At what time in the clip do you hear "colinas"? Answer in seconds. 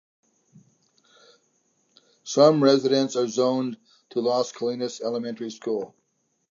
4.51-4.99